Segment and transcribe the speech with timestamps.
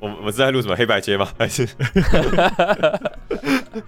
[0.00, 1.28] 我我们是在录什么黑白切吗？
[1.38, 1.66] 还是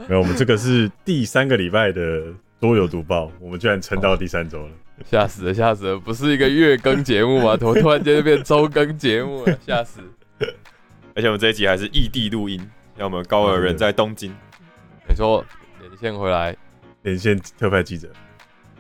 [0.09, 2.23] 没有，我们这个是第三个礼拜的
[2.61, 4.73] 多有读报，我们居然撑到第三周了，
[5.05, 5.99] 吓死了，吓死了！
[5.99, 7.57] 不是一个月更节目吗？
[7.57, 9.59] 怎么突然间就变周更节目了？
[9.67, 10.00] 吓死！
[11.14, 12.59] 而且我们这一集还是异地录音，
[12.96, 14.32] 像我们高尔人在东京，
[15.09, 15.45] 你说
[15.81, 16.57] 连线回来，
[17.03, 18.09] 连线特派记者，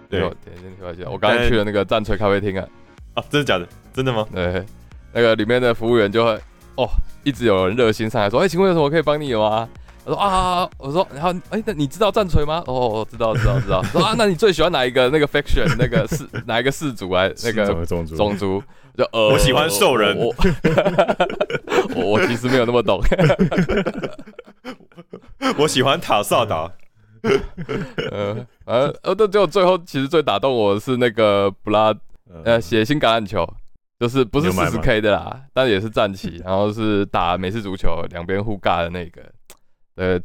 [0.08, 2.68] 对有连线特派记者，我刚才去了那个战锤咖啡厅啊，
[3.14, 3.68] 啊，真的假的？
[3.92, 4.26] 真的吗？
[4.32, 4.64] 对，
[5.12, 6.38] 那个里面的服务员就会
[6.78, 6.88] 哦，
[7.24, 9.68] 一直有人热心上来说，哎、请问有什么可以帮你的吗？
[10.04, 12.62] 我说啊，我说，然后哎、那你知道战锤吗？
[12.66, 13.82] 哦，我知道，知道，知道。
[13.82, 18.62] 说啊，那你最喜欢哪一个那个 faction 那个氏哪一个氏族啊 那种个的种族，种族？
[18.96, 20.34] 就呃，我喜欢兽人我
[21.94, 23.00] 我我其实没有那么懂。
[25.58, 26.70] 我喜欢塔萨达，
[28.10, 31.94] 呃，呃，呃，但最后最后其实最打动我的是那个布拉
[32.28, 33.48] 呃呃，血腥橄榄球，
[33.98, 39.22] 就是不是四十 K 的啦，但也是战旗， 然后是打美式足球两边互尬的那个。
[39.96, 40.20] 呃，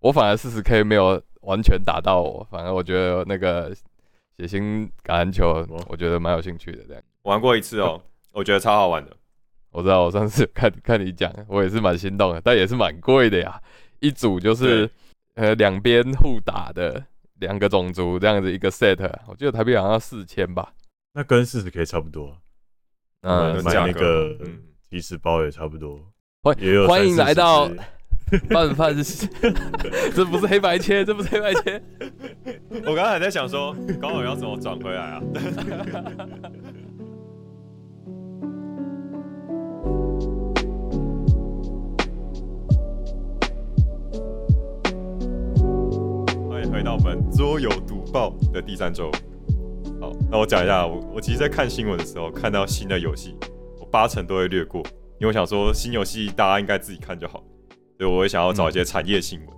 [0.00, 3.72] 我反而四十 K 没有完全打到我，反而我觉得那个
[4.36, 6.82] 血腥橄榄球哦，我觉得蛮有兴趣的。
[6.88, 8.02] 这样，玩过一次哦，
[8.32, 9.16] 我觉得超好玩的。
[9.70, 13.60] 我知道我上次看看你讲，我也是蛮心动的，但也是蛮贵的呀，
[14.00, 14.90] 一组就是
[15.34, 17.02] 呃两边互打的
[17.38, 20.74] 两个种族这样子一个 set，我记得台币好像要四千吧。
[21.14, 22.36] 那跟四十 K 差不多，
[23.22, 24.58] 嗯买那个嗯
[24.90, 25.98] 即时包也差不多，
[26.42, 26.54] 欢
[26.88, 27.70] 欢迎来到
[28.76, 29.28] 饭是，
[30.14, 31.80] 这不是黑白切，这不是黑白切。
[32.84, 35.22] 我刚才还在想说，高尔要怎么转回来啊？
[46.50, 49.12] 欢迎回到我们桌游读报的第三周。
[50.02, 53.36] 好，那我讲一下，我我其实，在看新闻的时候，看到新的游戏，
[53.78, 54.82] 我八成都会略过，
[55.20, 57.40] 因为我想说新游戏大家应该自己看就好，
[57.96, 59.48] 所以我会想要找一些产业新闻。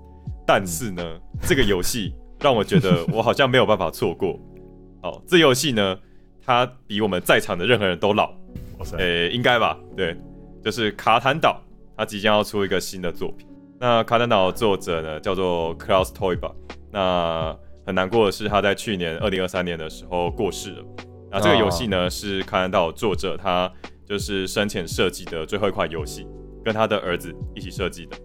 [0.47, 1.03] 但是呢，
[1.41, 4.39] 这个游戏让我觉得我好像没有办法错过。
[5.01, 5.99] 好，这游戏呢，
[6.45, 8.31] 它比我们在场的任何人都老，
[8.79, 9.79] 哇塞，诶、应该吧？
[9.97, 10.15] 对，
[10.63, 11.59] 就是卡坦岛，
[11.97, 13.49] 它即将要出一个新的作品。
[13.81, 16.53] 那卡坦岛的作者呢，叫做 Klaus Toiba。
[16.93, 17.57] 那
[17.87, 20.85] 很难过的是，他在去年二零二三年的时候过世了。
[21.31, 23.71] 那这个游戏呢，是卡坦岛作者他
[24.05, 26.27] 就是生前设计的最后一款游戏，
[26.65, 28.17] 跟他的儿子一起设计的。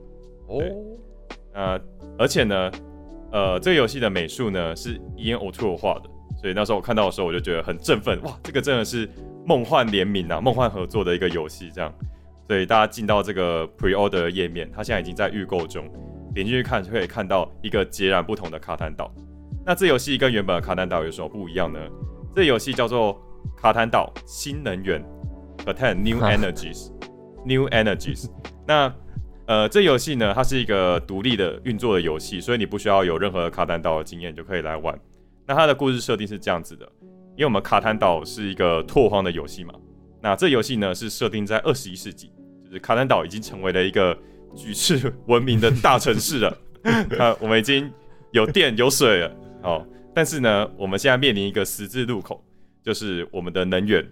[0.48, 0.62] 哦，
[1.54, 1.80] 那，
[2.18, 2.72] 而且呢，
[3.32, 6.10] 呃，这个游戏的美术呢是 Ian O'Toole 画的，
[6.40, 9.10] 所以那时候我看到的时候，我就觉得很振奋，哇，这个真的是
[9.46, 11.94] 梦幻联名啊，梦幻合作的一个游戏这样。
[12.48, 15.88] 所以大家进到这个 Pre-order 页面，它现在已经在预购中，
[16.34, 19.14] 点进去看就可以看到一个截然不同的卡坦岛。
[19.70, 21.80] 那这游戏跟原本的卡坦岛有什么不一样呢？
[22.36, 23.22] 这游戏叫做
[23.56, 25.00] 卡坦岛新能源
[25.64, 26.90] Catan New Energies
[27.46, 28.28] New Energies。
[28.66, 28.92] 那
[29.46, 35.00] 呃，这游戏呢，它是一个独立的运作的游戏，所以你不需要有任何卡坦岛的经验就可以来玩。
[35.46, 36.92] 那它的故事设定是这样子的，
[37.36, 39.76] 因为我们卡坦岛是一个拓荒的游戏嘛，
[40.20, 42.32] 那这游戏呢是设定在二十一世纪，
[42.66, 44.18] 就是卡坦岛已经成为了一个
[44.56, 46.58] 举世闻名的大城市了。
[47.20, 47.92] 啊，我们已经
[48.32, 49.32] 有电有水了，
[49.64, 52.44] 哦，但是呢，我们现在面临一个十字路口，
[52.82, 54.06] 就是我们的能源。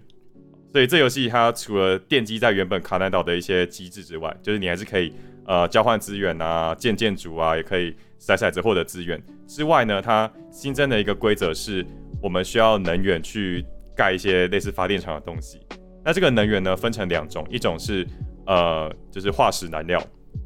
[0.70, 5.12] 所以这游戏它除了奠基在原本卡南岛的一些机制之外，就是你还是可以
[5.46, 11.84] 呃交换资源啊、建建筑啊，也可以骰骰子获得资源之外呢，它新增的一个规则是，
[12.22, 13.64] 我们需要能源去
[13.96, 15.58] 盖一些类似发电厂的东西。
[16.04, 18.06] 那这个能源呢分成两种，一种是
[18.46, 19.98] 呃就是化石燃料，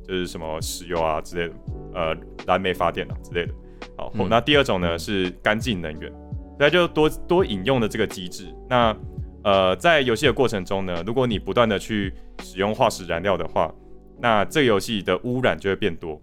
[0.07, 1.55] 就是什么石油啊之类的，
[1.95, 3.53] 呃燃煤发电啊之类的。
[3.97, 4.27] 好，嗯。
[4.29, 8.47] 那第二种呢是干净能源，所以它就多多引用的这个机制。
[8.69, 8.97] 那
[9.45, 13.73] 呃，在游戏的过程中呢，如果你不断的去使用化石燃料的话，
[14.21, 16.21] 那这个游戏的污染就会变多，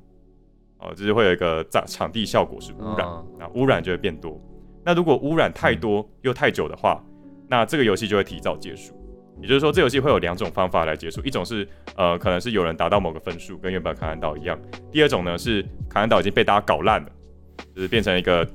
[0.80, 4.40] 哦，就是会有一个场场地效果是污染，嗯那污染就会变多。
[4.86, 7.03] 那如果污染太多又太久的话，
[7.48, 8.95] 那这个游戏就会提早结束。
[9.42, 14.57] 也就是说，这游戏会有两种方法来结束，一种是呃，可能是有人达到某个分数，跟原本卡兰岛一样；
[14.92, 17.10] 第二种呢是卡兰岛已经被大家搞烂了，
[17.76, 18.48] 就是变成一个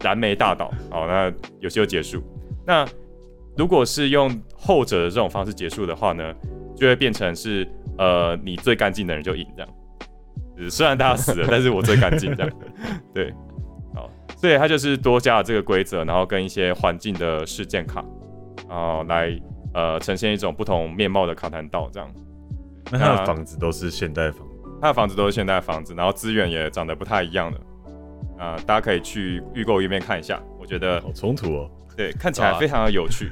[0.00, 2.22] 燃煤大岛，好，那游戏就结束。
[2.66, 2.86] 那
[3.56, 6.34] 如果是用后者的这种方式结束的话呢，
[6.76, 7.66] 就会变成是
[7.96, 10.70] 呃，你最干净的人就赢这样。
[10.70, 12.52] 虽然大家死了，但是我最干净这样。
[13.14, 13.32] 对，
[13.94, 18.04] 好，所以它就是多加了这个规则，然后跟一些环境的事件卡，
[18.68, 19.36] 然后来
[19.72, 22.08] 呃呈现一种不同面貌的卡坦岛这样。
[22.90, 24.46] 那他的房子都是现代房，
[24.80, 27.60] 他的房子都是现代房子，然后资源也长得不太一样的。
[28.38, 31.70] 啊、大家可以去预购页面看一下，我觉得好冲突哦。
[31.96, 33.30] 对看起来非常的有趣。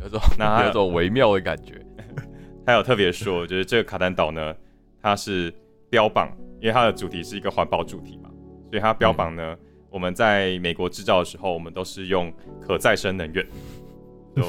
[0.00, 1.74] 有种那还有有种微妙的感觉。
[2.64, 4.54] 他有特别说，就是这个卡丹岛呢，
[5.02, 5.52] 它是
[5.90, 8.30] 标榜，因为它的主题是一个环保主题嘛，
[8.70, 9.54] 所以它标榜呢，
[9.90, 12.32] 我们在美国制造的时候，我们都是用
[12.66, 13.46] 可再生能源，
[14.34, 14.42] 就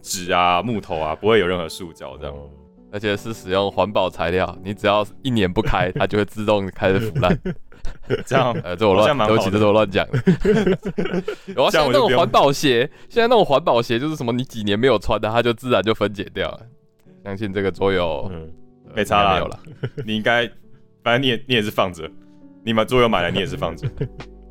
[0.00, 2.34] 纸啊、木头啊，不会有任何塑胶这样。
[2.34, 2.48] 哦
[2.92, 7.36] 而且是使用环保材料，你只要一年不开，它就会自动开始腐烂。
[8.26, 10.18] 这样呃，这我乱，对不起，这是我乱讲的。
[11.46, 16.60] 然后现在那种环保鞋，现在那种环保鞋就是什么，你几年没有穿的，它就自然就分解掉了。
[17.24, 18.50] 相信这个桌游嗯，
[18.88, 19.60] 呃没差啦没有了。
[20.04, 20.46] 你应该，
[21.02, 22.08] 反正你也你也是放着，
[22.64, 23.86] 你把桌游买来你也是放着。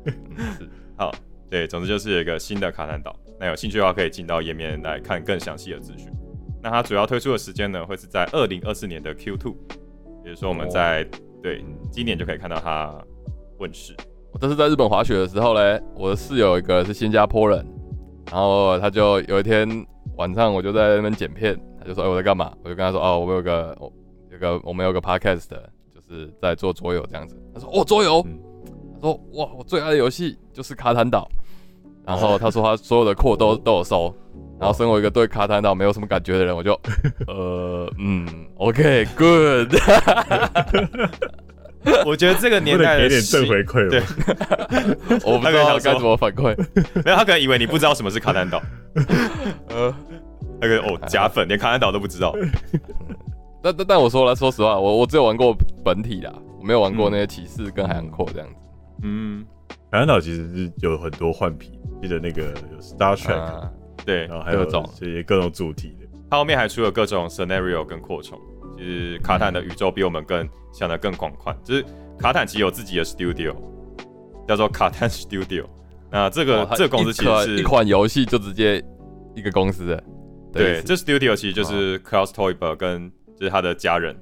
[0.06, 0.08] 嗯
[0.58, 1.12] 是 好，
[1.50, 3.18] 对，总之就是有一个新的卡坦岛。
[3.38, 6.08] 那有兴趣的话，可以进到页面来看更详细的资讯。
[6.62, 9.54] 那它主要推出的时间呢，会是在二零二四年的 Q2，
[10.24, 11.06] 也就是说我们在、
[11.42, 12.98] 对今年就可以看到它
[13.58, 13.94] 问世。
[14.32, 17.64] 我这是在日本滑雪的时候嘞，我的室友一个是新加坡人，
[18.30, 19.66] 然后他就有一天
[20.16, 23.92] 晚上我就在那边剪片，他就说：“哎、我在干嘛？”我就跟他说：“哦，我有个我
[24.30, 28.22] 有个我们有个 podcast，就是在做桌游这样子。”他说：“哦，桌游。
[28.26, 28.38] 嗯
[28.94, 31.28] 他说：“哇，我最爱的游戏就是卡坦岛。”
[32.06, 34.14] 然后他说他所有的扩都 都有收。
[34.58, 36.72] 然后身为一个对卡坦岛没有什么感觉的人，我就
[37.28, 38.26] 呃嗯
[38.56, 39.68] ，OK，good，、
[42.04, 44.00] 我觉得这个年代的给点正回馈对？
[45.24, 46.56] 我不知道该怎么反馈。
[47.04, 48.60] 没有，他可能以为你不知道什么是卡坦岛，
[49.68, 49.94] 呃，
[50.60, 52.34] 那个哦假粉，连卡坦岛都不知道。
[53.62, 58.54] 但但但我说了，说实话，我我只有玩过本体啦，我没有玩过那些骑士跟海洋扩这样子。
[59.02, 59.44] 嗯，
[59.90, 62.42] 海南岛其实是有很多换皮，记得那个
[62.72, 63.70] 有 Star Trek，、啊
[64.04, 66.06] 对，然后还有各种这些各种主题的。
[66.30, 68.36] 它后面还出了各种 scenario 跟扩充，
[68.76, 71.56] 其实卡坦的宇宙比我们更想的更广宽。
[71.64, 71.84] 就是
[72.18, 73.54] 卡坦其实有自己的 studio，
[74.46, 75.64] 叫做卡坦 Studio。
[76.10, 78.82] 那这个、哦这个公司其实是一款游戏就直接
[79.34, 80.04] 一个公司的，
[80.52, 84.16] 对，这这 studio 其实就是 Klaus Toyber 跟就是他的家人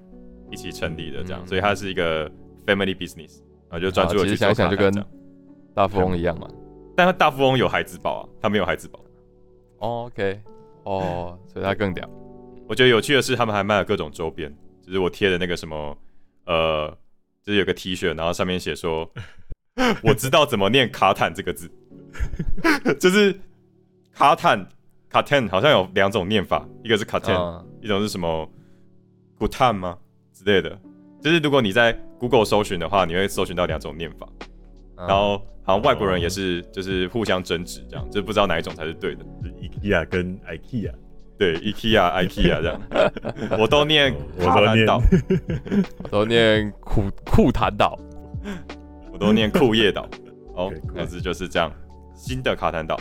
[0.51, 2.29] 一起成立的，这样，嗯所以它是一个
[2.67, 5.05] family business，然后就专注的其实去做想一想就跟。
[5.75, 6.49] 大富翁一样嘛。
[6.97, 9.01] 但他大富翁有孩子宝啊，他没有孩子宝。
[9.79, 10.41] 哦 OK，
[10.85, 12.09] 哦，所以他更屌。
[12.67, 14.53] 我觉得有趣的是，他们还卖了各种周边，
[14.83, 15.97] 就是我贴的那个什么，
[16.47, 16.89] 呃，
[17.43, 19.11] 就是有个 T 恤，然后上面写说，
[20.03, 21.71] 我知道怎么念卡坦这个字，
[22.99, 23.39] 就是
[24.13, 24.67] 卡坦
[25.09, 28.51] 卡坦好像有两种念法，一个是卡坦、嗯一种是什么
[29.37, 29.99] 古坦吗
[30.33, 30.81] 之类的。
[31.21, 34.27] 就是如果你在 Google 搜寻的话，你会搜寻到两种念法，
[34.97, 39.25] 嗯然后好像外国人也是，就是互相争执这样，就是不知道哪一种才是对的。
[39.43, 40.95] 是 IKEA 跟 IKEA，
[41.37, 42.81] 对，IKEA、IKEA 这样，
[43.59, 45.01] 我都念卡坦岛。
[46.05, 47.99] 我都念库库坦岛。
[49.13, 50.07] 我都念库页岛。
[50.55, 51.73] 哦那这就是这样，
[52.15, 52.99] 新的卡坦岛。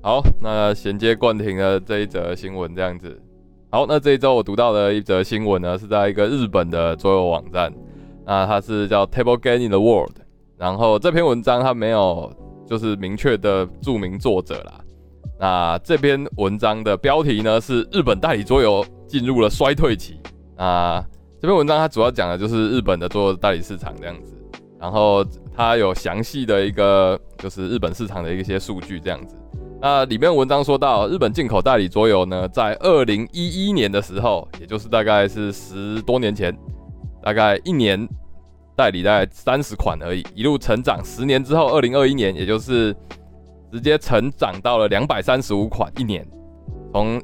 [0.00, 3.20] 好，那衔接冠廷的这一则新闻这样子。
[3.70, 7.72] 好，那这一周我读到的一则新闻呢，是在一个日本的桌游网站，
[8.24, 10.14] 那它是叫 Table Game in the World。
[10.56, 12.32] 然后这篇文章它没有
[12.66, 14.80] 就是明确的注明作者啦。
[15.38, 20.20] 那这篇文章的标题呢是日本代理桌游进入了衰退期。
[20.56, 21.04] 那
[21.40, 24.34] 这篇文章它主要讲的就是日本的桌游代理市场这样子。
[24.80, 25.24] 然后
[25.56, 29.34] 它有详细的一个就是日本市场的一些数据这样子。
[29.80, 36.56] 那里面文章说到，日本进口代理桌游呢，在二零一一年的时候，也就是大概是十多年前，
[37.22, 38.08] 大概一年
[38.76, 42.92] 代理大概三十款而已，一路成长，十年之后，二零二一年，也就是
[43.72, 46.26] 直接成长到了两百三十五款一年。
[46.92, 47.20] 从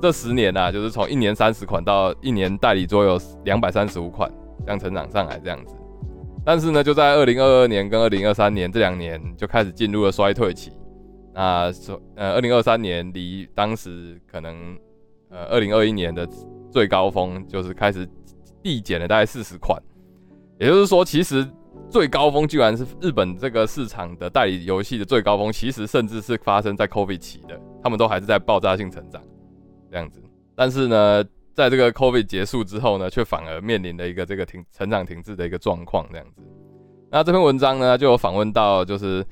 [0.00, 4.30] 这十年啊，就是从一年三十款到一年代理桌游两百三十五款，
[4.64, 5.74] 这样成长上来这样子。
[6.44, 10.72] 但是呢，就在二零二二年跟二零二三年这两年就开始进入了衰退期。
[11.34, 14.78] 那说呃，二零二三年离当时可能
[15.30, 16.26] 呃二零二一年的
[16.70, 18.08] 最高峰就是开始
[18.62, 19.80] 递减了大概四十款，
[20.58, 21.46] 也就是说，其实
[21.90, 29.22] 最高峰居然是日本这个市场的代理游戏的最高峰，其实甚至是发生在 COVID 期的，他们都还是在爆炸性成长
[29.90, 30.22] 这样子。
[30.54, 36.42] 但是呢，在这个 COVID 结束之后呢，却反而面临了一个这个停成长停滞的一个状况这样子。
[37.10, 39.24] 那这篇文章呢，就有访问到就是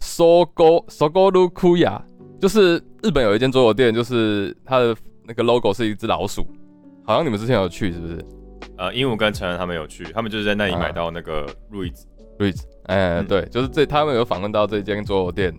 [0.00, 2.00] Sogo Sogoru Kuya，
[2.40, 6.46] 就是日本有一间桌游店，就是它的那个 logo 是一只老鼠，
[7.04, 8.24] 好像你们之前有去是不是
[8.76, 12.06] 呃，鹦鹉跟成人他们有去，他们就是在那里买到那个路易子。
[12.38, 15.52] ？Reach，哎、嗯对，就是这他们有访问到这间桌游店，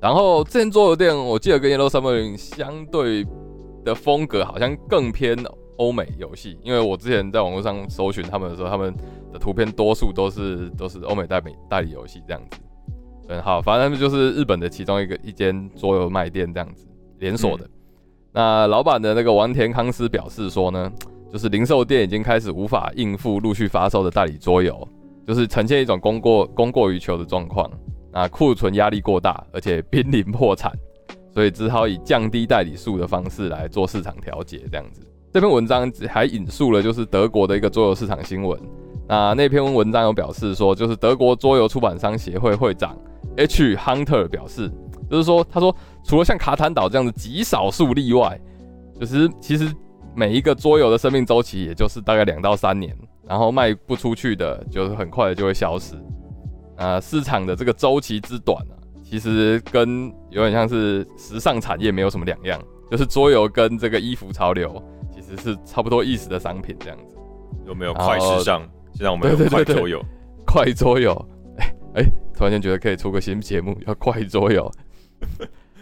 [0.00, 3.26] 然后这间桌游店我记得跟 Yellow Submarine 相对
[3.84, 5.34] 的风格好像更偏
[5.78, 8.94] 欧美游戏，因为我之前在网络上搜寻他们的时候，他们
[9.32, 12.60] 的图片多数都是都是欧美代理代理游戏这样子。
[13.28, 16.86] 嗯，好，反正他们就是日本的其中一个一间桌游卖店这样子
[17.18, 17.66] 连锁的。
[18.32, 20.92] 那老板的那个王田康司表示说呢，
[21.30, 24.86] 就是零售店已经开始无法应付陆续发售的代理桌游，
[25.26, 27.70] 就是呈现一种供过供过于求的状况。
[28.10, 30.72] 那库存压力过大，而且濒临破产，
[31.32, 34.62] 所以只好以降低代理数的方式来做市场调节。
[34.70, 38.58] 这样子，这篇文章还引述了就是德国的一个桌游市场新闻。
[39.06, 42.96] 那那篇文章有表示说，就是德国桌游出版商协会会长
[43.36, 44.70] H Hunter 表示，
[45.10, 48.40] 就是说，他说，除了像卡坦岛这样子极少数例外，
[48.98, 49.70] 就是其实
[50.18, 52.92] 每一个桌游的生命周期也就是大概两到三年，
[53.24, 55.94] 然后卖不出去的，就是很快的就会消失。
[56.76, 62.60] 啊，市场的这个周期之短啊，其实跟有点像是时尚产业没有什么两样，
[62.90, 64.82] 就是桌游跟这个衣服潮流
[65.14, 67.16] 其实是差不多意思的商品这样子。
[67.64, 68.68] 有没有快时尚？
[68.94, 70.04] 现在我们有快桌游，
[70.44, 74.68] 快桌游，哎哎，突然间觉得可以出个新节目，叫快桌游。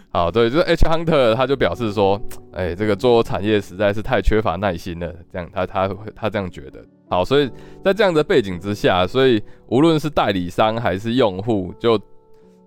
[0.09, 2.19] 好，对，就是 H Hunter 他就表示说，
[2.53, 6.83] 哎，这个桌游产业实在是太缺乏耐心了，这样他他他这样觉得。
[7.09, 7.49] 好，所以
[7.83, 11.99] 在这样的背景之下，所以无论是代理商还是用户，就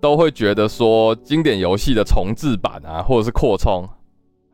[0.01, 3.89] 都会觉得说，经典游戏的重置版啊，或者是扩充，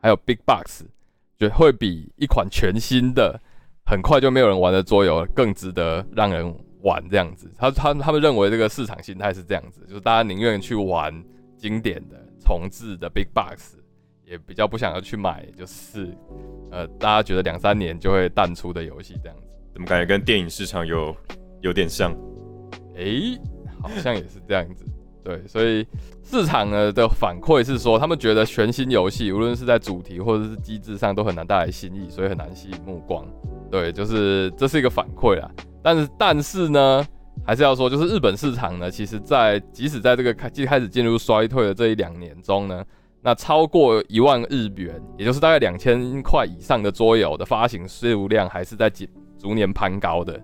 [0.01, 0.83] 还有 Big Box，
[1.37, 3.39] 就会比一款全新的。
[3.89, 11.23] 很快就没有人玩的桌游更值得让人玩这样子，他他他们认为这个市场心态是这样子，就是大家宁愿去玩
[11.55, 13.77] 经典的重置的 Big Box，
[14.25, 16.15] 也比较不想要去买，就是
[16.71, 19.43] 呃大家觉得两三年就会淡出的游戏这样子。
[19.73, 21.15] 怎么感觉跟电影市场有
[21.61, 22.15] 有点像？
[22.95, 23.37] 诶，
[23.81, 24.85] 好像也是这样子。
[25.23, 25.85] 对，所以
[26.23, 33.27] 市场呢的反馈是说，他们觉得全新游戏无论是在主题或者是机制上都很难带来新意，所以很难吸引目光。
[33.69, 35.51] 对，就是这是一个反馈啦。
[35.83, 37.05] 但是，但是呢，
[37.47, 42.83] 还是要说，就是日本市场呢，其实在即使在这个开即开始进入衰退的这一两年中呢，
[43.21, 49.05] 那超过一万日元，也就是大概两千块以上的桌游的发行数量，还是在逐
[49.39, 50.37] 逐年攀高的。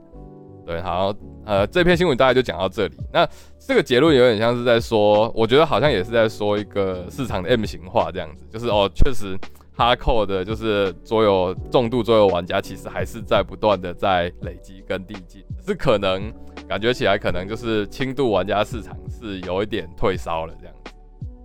[0.65, 1.13] 对，好，
[1.45, 2.95] 呃，这篇新闻大概就讲到这里。
[3.11, 3.27] 那
[3.59, 9.37] 这个结论有点像是在说，我觉得好像也是在说一个市场的 M 型化这样子，就是哦，确实。
[9.75, 16.31] 哈扣的就是桌游重度桌游玩家，其实还是在不断的在累积跟递进，是可能
[16.67, 20.93] 感觉起来可能就是轻度玩家市场是有一点退烧了这样子。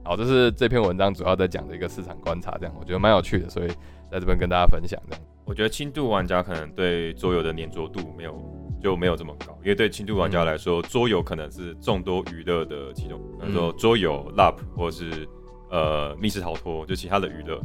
[0.05, 3.69] 好，这是这篇文章主要在讲的一个市场观察，这样我觉得蛮有趣的，所以
[4.11, 5.25] 在这边跟大家分享这样。
[5.45, 8.35] 我觉得轻度玩家可能对桌游的粘着度没有
[8.83, 15.27] 就没有这么高，因为对轻度玩家来说，桌游可能是众多娱乐的其中，比如说桌游、LAP 或是
[15.71, 17.59] 呃密室逃脱，就其他的娱乐。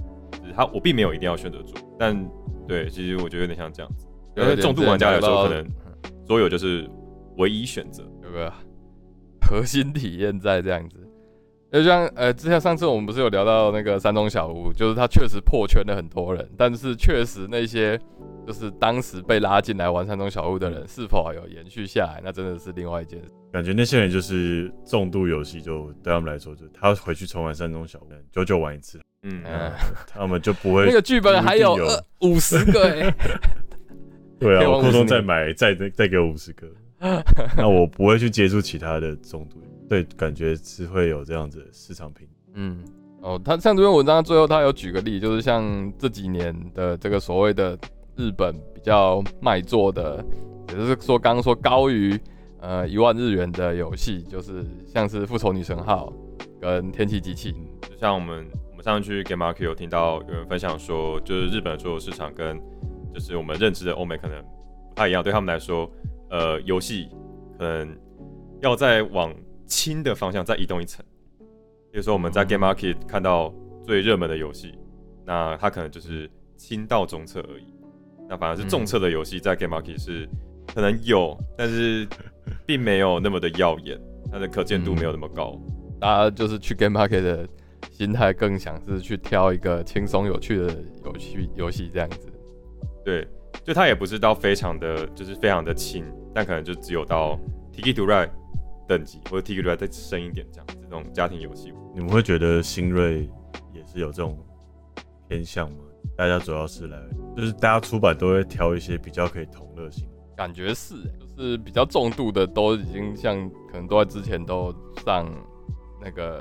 [0.52, 2.30] 他我并没有一定要选择做，但
[2.68, 4.08] 对，其实我觉得有点像这样子。
[4.36, 5.66] 因为重度玩家来说，可能
[6.26, 6.90] 桌游就是
[7.38, 8.52] 唯一选择，有 个
[9.42, 11.00] 核心体验在这样子。
[11.72, 18.00] 就像呃，之前上次我们不是有聊到那个山中小屋，就是他确实破圈了很多人，但是确实那些
[18.46, 23.32] 就是当时被拉进来玩山中小屋的人，是否有延续下来，那真的是另外一件事。
[23.52, 29.00] 感觉那些人就是重度游戏，就对他们来说，就他回去重玩山中小屋，久久玩一次。
[29.24, 29.42] 嗯，
[30.08, 31.78] 他们就不会那个剧本还有
[32.20, 33.16] 五十个哎，
[34.38, 36.68] 对啊，我空中再买再再给我五十个，
[37.58, 42.28] 那我不会去接触其他的中毒，对，感觉是会有这样子市场平。
[42.56, 42.84] 嗯，
[43.22, 47.78] 哦，他像这篇文章最后他有举个例，就是像这几年的这个所谓的
[48.18, 50.22] 日本比较卖座的，
[50.70, 52.20] 也就是说刚刚说高于
[52.60, 56.12] 呃一万日元的游戏，就是像是复仇女神号
[56.60, 57.54] 跟天气机器，
[57.90, 58.46] 就像我们。
[58.84, 62.62] 上去 Game Market 有听到有人分享说，就是日本的所有市场跟
[63.14, 64.44] 就是我们认知的欧美可能
[64.90, 65.90] 不太一样，对他们来说，
[66.30, 67.08] 呃，游戏
[67.58, 67.98] 可能
[68.62, 69.34] 要再往
[69.66, 71.04] 轻的方向再移动一层。
[71.94, 73.54] 比如说我们在 Game Market 看到
[73.86, 74.78] 最热门的游戏，
[75.26, 77.74] 那它可能就是轻到中侧而已。
[78.28, 80.28] 那反而是重侧的游戏在 Game Market 是
[80.76, 82.06] 可能有，但是
[82.66, 83.98] 并没有那么的耀眼，
[84.30, 85.58] 它的可见度没有那么高。
[86.02, 87.48] 大家就是去 Game Market 的。
[87.92, 90.76] 心态更想是去挑一个轻松有趣的
[91.06, 92.28] 游戏游戏这样子，
[93.06, 93.28] 对，
[93.64, 97.40] 就它也不是到非常的就是非常的轻，但可能就只有到
[97.72, 98.32] Tiki to Ride
[98.88, 101.72] 等级或者 Tiki to Ride 再深一点这样子这种家庭游戏。
[101.94, 103.30] 你们会觉得新锐
[103.74, 104.38] 也是有这种
[105.28, 105.78] 偏向吗？
[106.18, 106.98] 大家主要是来
[107.38, 114.74] 就是大家出版都会挑一些比较可以同乐性，感觉是，就是比较重度的都已经像可能都在之前都
[115.06, 115.32] 上
[116.02, 116.40] 那个。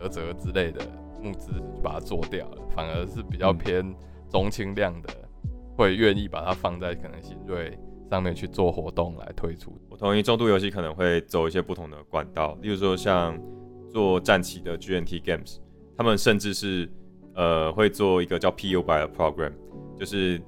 [0.00, 0.80] 折折之类的
[1.22, 3.94] 募资就把它做掉了，反而是比较偏
[4.30, 5.08] 中轻量的，
[5.76, 7.78] 会愿意把它放在可能新锐
[8.10, 9.78] 上面去做活动来推出。
[9.90, 13.38] 我同意，重度游戏可能会走一些不同的管道，例如说像
[13.90, 15.58] 做战棋的 GNT Games，
[15.96, 16.90] 他们甚至是
[17.34, 19.52] 呃会做一个叫 PU by 的 program，
[19.98, 20.40] 就是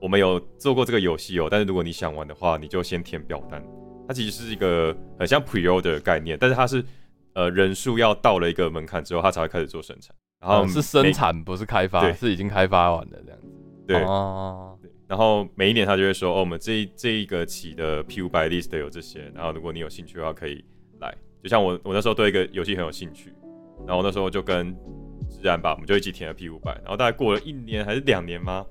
[0.00, 3.60] 我我们有做过这个游戏哦，但是如果你想玩的话，你就先填表单。
[4.06, 6.80] 它其实是一个很像 pre-order 的概念，但是它是
[7.36, 10.16] 呃人数要到了一个门槛之后，它才会开始做生产。
[10.40, 13.46] 然后是生产，不是开发，是已经开发完的这样子。
[13.86, 14.78] 对哦。
[15.06, 20.64] 然后每一年他就会说，哦，我们这这一个期的 P 五百 list 有这些，然后如果你有兴趣的话，可以
[21.00, 21.14] 来。
[21.42, 23.32] 就像我我那时候对一个游戏很有兴趣，
[23.86, 24.74] 然后那时候就跟
[25.28, 26.72] 自然吧，我们就一起填了 P 五百。
[26.82, 28.64] 然后大概过了一年还是两年吗？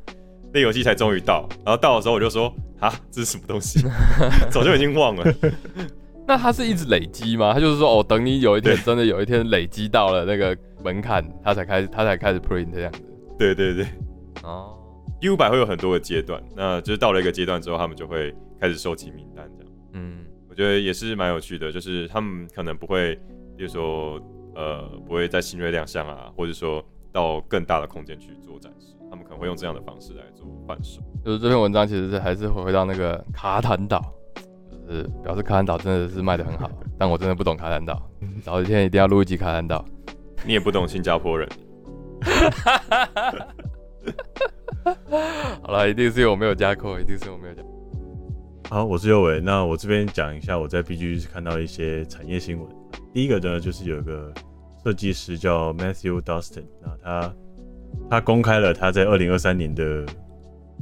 [0.53, 1.47] 那游戏才终于到。
[1.65, 3.79] 然后到的时候我就说，啊，这是什么东西？
[4.51, 5.33] 早就已经忘了。
[6.27, 7.53] 那它是一直累积吗？
[7.53, 13.01] 他就是说，哦，等你有一天真的有一天累积到了那个门槛，他才开始他才开始 print 这样子。
[13.37, 13.85] 对对对，
[14.43, 14.77] 哦
[15.21, 19.73] ，U 百会有很多个阶段，那就是到了一个阶段之后，他们就会开始收集名单这样。
[19.93, 23.13] 嗯，我觉得也是蛮有趣的，就是他们可能不会，
[23.55, 24.19] 比如说
[24.55, 31.01] 呃，不会在新锐亮相啊，或者说到更大的空间去做展示，他们可能会用这样的方式来做贩售。
[31.23, 34.01] 就是这篇文章其实是还是回到那个卡坦岛。
[34.89, 38.01] 是表示卡坦岛真的是卖的很好， 但我真的不懂卡坦岛，
[38.43, 39.83] 早一天一定要录一集卡坦岛。
[40.45, 41.47] 你也不懂新加坡人。
[45.63, 47.63] 好了，一定是我没有加扣，一定是我没有加。
[48.69, 52.67] 好，我是右伟，那我这边讲一下我在 B G 看到一些产业新闻。
[53.13, 54.31] 第一个呢，就是有一个
[54.83, 57.33] 设计师叫 Matthew Dustin，那他
[58.09, 60.05] 他公开了他在二零二三年的。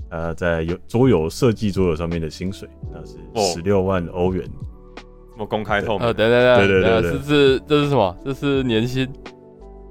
[0.09, 3.17] 他在有桌游设计桌游上面的薪水，那是
[3.53, 6.07] 十六万欧元，什么公开透明？
[6.07, 8.17] 呃，等等等，对对对，这是这是什么？
[8.23, 9.07] 这是年薪？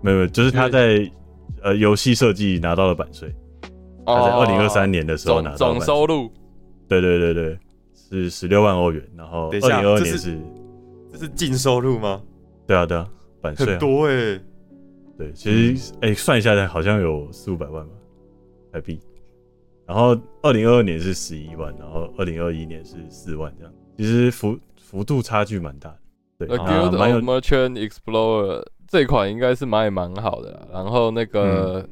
[0.01, 1.11] 没有没有，就是他在
[1.63, 3.35] 呃游戏设计拿到了版税，
[4.07, 6.31] 他在二零二三年的时候拿到总收入，
[6.89, 7.59] 对对对对，
[7.93, 9.03] 是十六万欧元。
[9.17, 10.39] 然后二零二二年是
[11.13, 12.23] 这是净收入吗？
[12.67, 13.09] 对啊对啊，
[13.41, 14.41] 版税很多哎，
[15.19, 17.93] 对，其实哎算一下来好像有四五百万吧，
[18.73, 19.01] 台币。
[19.87, 25.99] 然后二零二二年是十一万，然后二零二一年是四万，这样其实幅幅度差距蛮大的。
[26.39, 30.69] 对，Guild of Merchant Explorer 这款应该是卖蛮好的。
[30.73, 31.87] 然后那个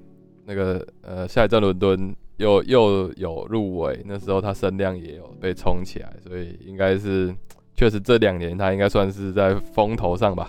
[0.46, 7.34] 那个呃，下一站伦敦又又有入围，那时候它声量也有被冲起来，所以应该是
[7.74, 10.48] 确实这两年它应该算是在风头上吧。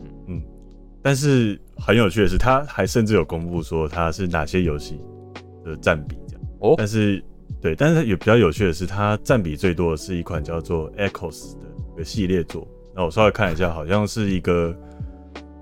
[0.00, 0.42] 嗯嗯，
[1.02, 5.00] 但是很有趣的是，它还甚至有公布说它是哪些游戏
[5.64, 6.16] 的占比。
[6.60, 7.22] 哦，但是
[7.60, 11.60] 对，但是也比较有趣的是，它占比最多的是一款叫做 Echoes 的
[11.94, 12.66] 一个系列作。
[12.94, 14.74] 那我稍微看一下，好像是一个，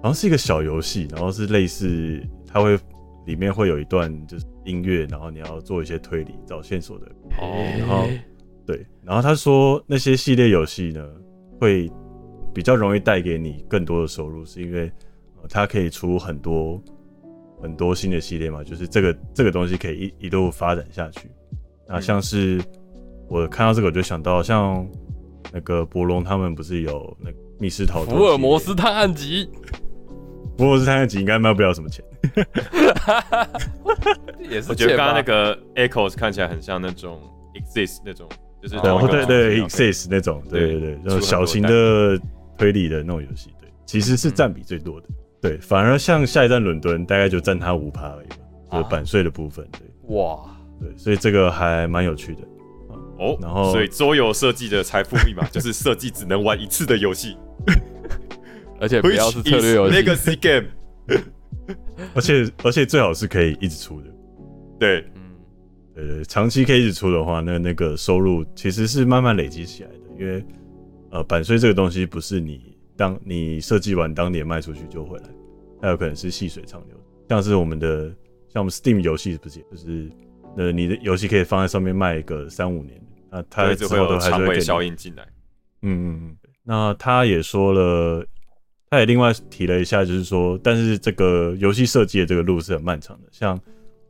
[0.02, 2.78] 好像是一个小游戏，然后是类似，它会
[3.26, 7.06] 里面会有一段就是音乐，然后你要做一些推理、找线索的。
[7.40, 8.06] 哦，然后
[8.66, 11.06] 对，然后他说那些系列游戏呢，
[11.60, 11.90] 会
[12.52, 14.90] 比较容易带给你更多的收入，是因为
[15.48, 16.82] 它可以出很多。
[17.60, 21.30] 很多新的系列嘛，就是这个这个东西可以一一路发展下去。
[21.88, 22.60] 那像是
[23.28, 24.86] 我看到这个，我就想到像
[25.52, 28.16] 那个博龙他们不是有那个密室逃脱？
[28.16, 29.48] 福尔摩斯探案集。
[30.56, 32.04] 福尔摩斯探案集应该卖不了什么钱。
[34.50, 37.20] 也是，我觉得刚刚那个 Echoes 看起来很像那种
[37.54, 38.28] Exist 那种，
[38.62, 42.20] 就是对对 Exist 那种，对对对，小型的
[42.56, 45.08] 推理的那种游戏，对，其实是占比最多的。
[45.40, 48.36] 对，反而像下一站伦敦，大概就占他五趴而已吧，
[48.72, 49.66] 就是版税的部分。
[49.72, 50.38] 对，哇，
[50.80, 52.42] 对，所以这个还蛮有趣的。
[53.18, 57.36] 哦，然后，所以桌游设计的财富密码就是设计只能玩一次的游戏，
[58.80, 60.68] 而且不要是策略游戏，Legacy Game，
[62.14, 64.06] 而且而且最好是可以一直出的。
[64.78, 65.22] 对，嗯，
[65.94, 70.44] 对对，长期可以一直出的话，那那个收入其实是慢慢累积起来的，因为
[71.10, 72.67] 呃，版税这个东西不是你。
[72.98, 75.24] 当你设计完当年卖出去就回来，
[75.80, 78.08] 还有可能是细水长流，像是我们的
[78.48, 80.10] 像我们 Steam 游戏不是，就是
[80.56, 85.22] 呃你的游戏可以放在上面卖一个三五年，那它之后都还是会效应进来。
[85.82, 86.36] 嗯嗯嗯。
[86.64, 88.26] 那他也说了，
[88.90, 93.58] 他也另外提了一下，就是说，但是这个游戏设计的这个路是很漫长的，像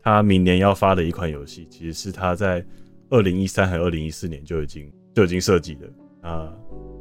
[0.03, 2.65] 他明年要发的一款游戏，其实是他在
[3.11, 5.87] 二零一三还是二零一四年就已经就已经设计的
[6.23, 6.51] 啊。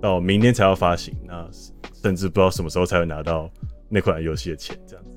[0.02, 1.48] 到明年才要发行，那
[1.94, 3.50] 甚至不知道什么时候才会拿到
[3.90, 5.12] 那款游戏的钱，这样子，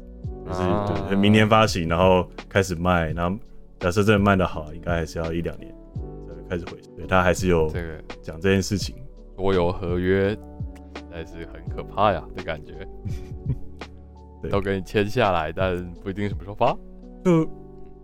[0.46, 3.38] 就是对，明年发行，然后开始卖，然后
[3.78, 5.70] 假设真的卖的好，应该还是要一两年
[6.26, 6.78] 才会开始回。
[6.96, 8.96] 对他还是有这个讲这件事情，
[9.36, 10.36] 我有合约，
[11.10, 12.72] 还是很可怕呀的感觉，
[14.50, 16.76] 都给你签下来，但不一定什么时候发。
[17.24, 17.48] 就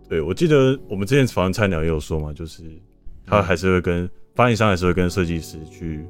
[0.07, 2.63] 对我记得我们之前访菜鸟也有说嘛，就是
[3.25, 6.05] 他还是会跟发行商还是会跟设计师去。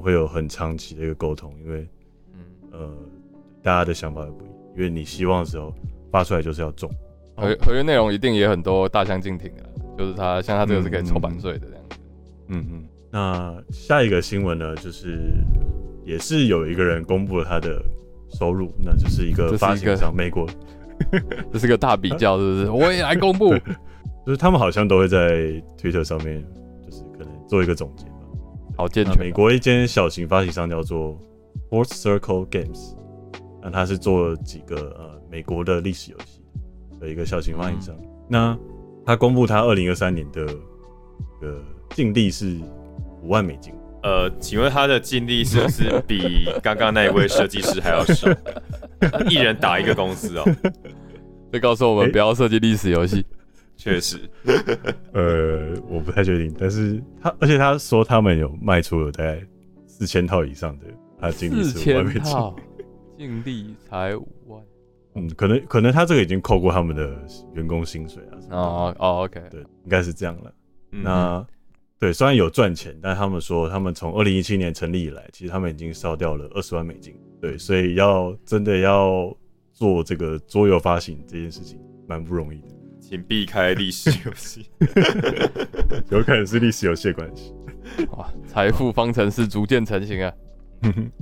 [0.00, 1.88] 会有很长期的一个沟通，因为，
[2.32, 2.40] 嗯
[2.72, 2.90] 呃，
[3.62, 4.54] 大家的想法也不一样。
[4.76, 5.72] 因为你希望的时候
[6.10, 6.90] 发出来就是要中，
[7.36, 9.62] 合合约内容一定也很多大相径庭的，
[9.96, 11.96] 就是他像他这个是可以抽版税的这样子。
[12.48, 12.84] 嗯嗯。
[13.10, 15.20] 那下一个新闻呢，就是
[16.04, 17.80] 也是有一个人公布了他的
[18.28, 20.44] 收入，那就是一个发行商，美国，
[21.52, 22.70] 这是个大比较，是不是？
[22.70, 23.54] 我也来公布，
[24.26, 25.42] 就是他们好像都会在
[25.78, 26.44] Twitter 上面，
[26.84, 28.13] 就是可能做一个总结吧。
[28.76, 29.18] 好健全。
[29.18, 31.18] 美国一间小型发行商叫做
[31.70, 32.94] Fourth Circle Games，
[33.62, 36.42] 那他是做了几个呃美国的历史游戏
[37.00, 37.94] 的一个小型发行商。
[38.28, 38.58] 那
[39.04, 40.46] 他公布他二零二三年的
[41.42, 42.58] 呃净利是。
[43.22, 48.28] 五万美金，呃，请问他的净利是不是比刚刚那一位设计师还要少？
[49.30, 50.44] 一人打一个公司哦，
[51.50, 53.24] 会告诉我们不要设计历史游戏。
[53.76, 54.18] 确实，
[55.12, 59.40] 呃，我不太确定，但是他而且他说他们有卖出了大概
[59.86, 60.86] 四千套以上的，
[61.18, 62.32] 他净利是五万美金，
[63.16, 64.62] 净利才五万。
[65.14, 67.16] 嗯，可能可能他这个已经扣过他们的
[67.54, 68.38] 员工薪水啊。
[68.50, 70.52] 哦哦，OK，对，应该是这样了。
[70.90, 71.46] 那。
[71.96, 77.14] 对，虽然有赚钱，但他们说他们从二零一七年成立以来，其实他们已经烧掉了二十万美金。
[77.40, 79.34] 对，所以要真的要
[79.72, 82.68] 做这个桌游发行这件事情，蛮不容易的。
[83.06, 84.66] 请避开历史 游戏，
[86.10, 87.54] 有可能是历史游戏的关系。
[88.12, 90.32] 哇，财富方程式逐渐成型啊！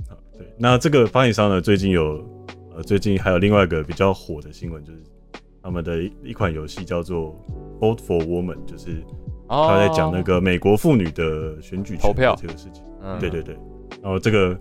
[0.09, 2.25] 好，对，那这个发行商呢，最近有
[2.75, 4.99] 呃，最近还有另外一个比较火的新闻，就是
[5.61, 7.35] 他们的一款游戏叫做
[7.79, 9.03] 《Vote for Woman》，就是。
[9.45, 12.83] 他在讲那个美国妇女的选举投票这个事情，
[13.19, 13.55] 对对对，
[14.01, 14.57] 然后这个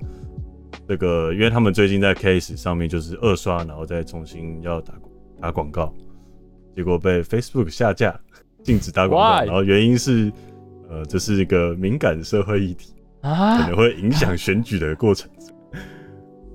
[0.87, 4.93] 这个，因为他们最近在 Case 上面就是二刷，然后再重新要打
[5.41, 5.95] 打广告，
[6.75, 8.19] 结果被 Facebook 下架，
[8.63, 10.33] 禁止打广告，然后原因是
[10.89, 15.31] 呃这是一个敏感社会议题啊，可能会影响选举的过程，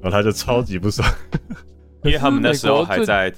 [0.02, 1.08] 然后他就超级不爽，
[2.04, 3.32] 因为他们那时候还在，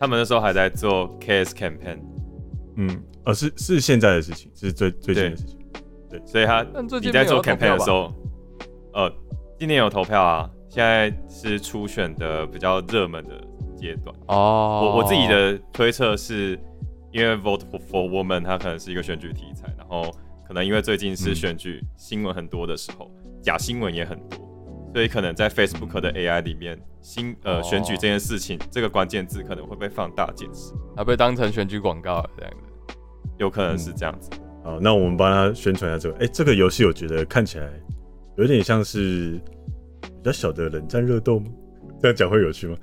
[0.00, 1.98] 他们那时候还在做 Case campaign，
[2.76, 3.02] 嗯。
[3.24, 5.56] 呃，是是现在的事情，是最最近的事情。
[6.10, 6.66] 对，所以他
[7.00, 8.12] 你在做 campaign 的时候，
[8.94, 9.08] 呃，
[9.56, 13.40] 今年有投票啊，现在是初选的比较热门的
[13.82, 14.14] 阶段。
[14.28, 16.58] 哦，我我自己的推测是，
[17.10, 20.10] 因为 vote for woman 它可能是一个选举题材，然后
[20.46, 23.10] 可能因为最近是选举新闻很多的时候，
[23.42, 24.38] 假新闻也很多，
[24.94, 32.96] 所以可能在 Facebook 的 AI 里面，新呃选举这件事情这个关键字可能会被放大解释，它被当成选举广告这样子。
[33.38, 34.30] 有可能是这样子。
[34.62, 36.24] 好，那我们帮他宣传一下这个。
[36.24, 37.68] 哎，这个游戏我觉得看起来
[38.36, 39.40] 有点像是
[40.00, 41.46] 比较小的冷战热斗吗？
[42.00, 42.76] 这样讲会有趣吗？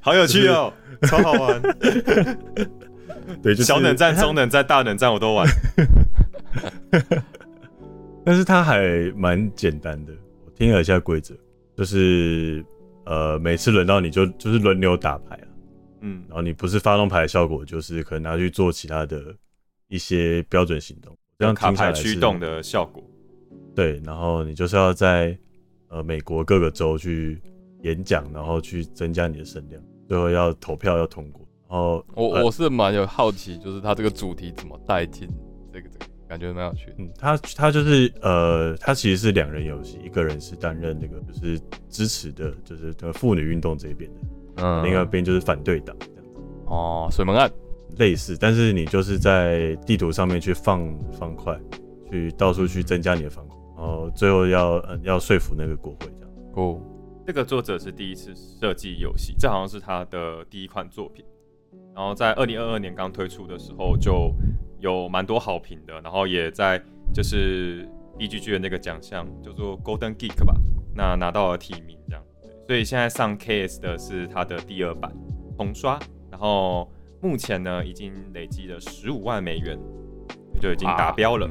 [0.00, 1.62] 好有趣哦，超好玩。
[3.42, 5.46] 对，就是小冷战、中冷战、大冷战我都玩。
[8.24, 8.82] 但是它还
[9.16, 10.12] 蛮简单的。
[10.44, 11.34] 我听了一下规则，
[11.76, 12.64] 就是
[13.04, 15.38] 呃，每次轮到你就就是轮流打牌。
[16.00, 19.34] 嗯，然后你不是发动牌的效果，就是可能拿去做其他的
[19.88, 23.02] 一些标准行动，这样卡牌驱动的效果。
[23.74, 25.36] 对，然后你就是要在
[25.88, 27.40] 呃美国各个州去
[27.84, 31.46] 演讲，然后去增加你的声量，最后要投票要通过。
[31.70, 35.28] 然后我我是蛮有好奇，就是它这个主题怎么带进
[35.72, 36.92] 这个这个，感觉蛮有趣。
[36.98, 44.20] 嗯，他他就是呃，他其实是两人游戏，一个人是担任那个就是支持的，就是妇女运动这边的。
[44.56, 47.50] 嗯，另外一边就是反对党这样子哦，水门案
[47.98, 51.58] 类似，但是你就是在地图上面去放方块，
[52.10, 56.30] 去到处去增加你的方块，然后最后要嗯要说服那个国会这样。
[56.54, 56.80] 哦，
[57.26, 61.24] 这个作者是第一次设计游戏，这好像是他的第一款作品，
[61.94, 64.30] 然后在二零二二年刚推出的时候就
[64.78, 66.78] 有蛮多好评的，然后也在
[67.14, 70.54] 就是 B G G 的那个奖项叫做 Golden Geek 吧，
[70.94, 72.22] 那拿到了提名这样。
[72.66, 75.10] 所以现在上 KS 的是它的第二版
[75.56, 75.98] 重刷，
[76.30, 79.78] 然后目前呢已经累积了十五万美元，
[80.60, 81.48] 就已经达标了。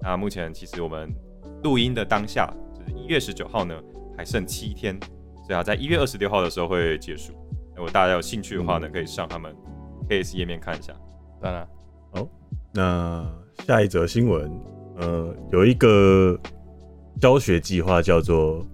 [0.00, 1.08] 那目前其实我们
[1.62, 3.80] 录音的当下就是一月十九号呢，
[4.16, 4.98] 还剩七天，
[5.46, 7.32] 所以啊在一月二十六号的时候会结束。
[7.76, 9.54] 如果大家有兴趣的话呢，可以上他们
[10.08, 10.92] KS 页面看一下。
[11.40, 11.68] 当然，
[12.12, 12.28] 好，
[12.72, 13.26] 那
[13.66, 14.50] 下一则新闻，
[14.96, 16.38] 呃，有一个
[17.20, 18.66] 教学计划叫做。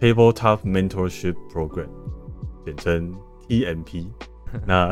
[0.00, 1.86] Tabletop Mentorship Program，
[2.66, 3.14] 简称
[3.48, 4.06] TMP。
[4.66, 4.90] 那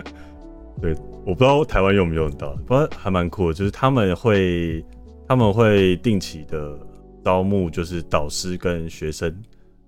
[0.80, 3.54] 对，我不知道台湾用不用到，不过还蛮酷的。
[3.54, 4.84] 就是他们会，
[5.26, 6.78] 他们会定期的
[7.26, 9.28] 招募，就是导师跟学生，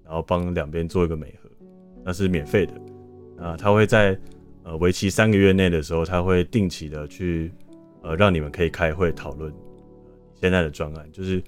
[0.04, 1.48] 然后帮两边做一个美合，
[2.04, 2.72] 那是免费的。
[3.38, 4.18] 啊，他会在
[4.64, 7.52] 呃为期三个月内的时候，他会定期的去
[8.02, 9.54] 呃让你们可以开会讨论
[10.34, 11.40] 现在的专案，就是。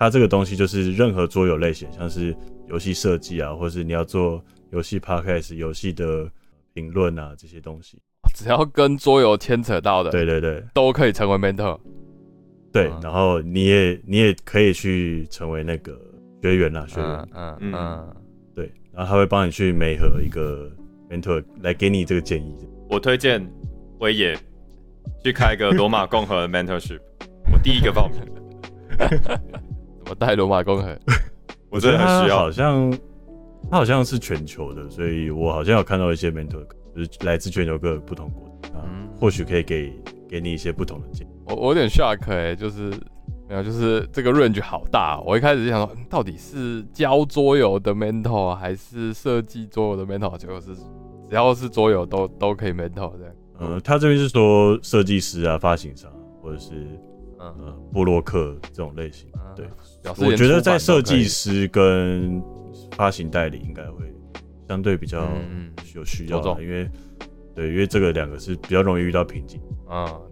[0.00, 2.32] 他这个东西就是任何桌游类型，像是
[2.68, 6.30] 游戏设计啊，或是你要做游戏 podcast、游戏的
[6.72, 7.98] 评论啊这些东西，
[8.32, 11.76] 只要跟桌游牵扯到的，对对对，都可以成为 mentor。
[12.72, 15.98] 对，嗯然后你也你也可以去成为那个
[16.42, 17.28] 学员啦，学员。
[17.34, 18.16] 嗯嗯
[18.54, 20.70] 对，然后他会帮你去美合一个
[21.10, 22.54] mentor 来给你这个建议。
[22.90, 23.44] 我推荐
[24.00, 24.36] 威也
[25.24, 27.00] 去开一个罗马共和的 mentorship，
[27.52, 28.20] 我第一个报名，
[28.98, 30.98] 怎么带罗马共和？
[31.70, 32.50] 我真的很需要好。
[32.50, 32.90] 像
[33.70, 39.92] 他好像是全球的，所以我好像有看到一些 mentor，就是来自全球各个不同国家，啊嗯或许可以给
[40.28, 41.30] 给你一些不同的建议。
[41.48, 42.90] 我我有点 shock 哎、就是
[43.48, 50.36] 没有，就是这个 range 好大哦、我一开始就想说，嗯到底是教桌游的 mentor 还是设计桌游的 mentor？
[50.36, 50.74] 结果是
[51.28, 53.34] 只要是桌游都都可以 mentor 这样。
[53.58, 56.70] 呃，他这边是说设计师啊、发行商或者是
[57.40, 59.28] 嗯，呃布洛克这种类型。
[59.34, 59.66] 嗯对，
[60.24, 62.42] 我觉得在设计师跟
[62.92, 64.04] 发行代理应该会
[64.68, 66.88] 相对比较嗯有需要因为
[67.54, 69.60] 对，因为这个两个是比较容易遇到瓶颈。
[69.90, 70.27] 嗯懂，而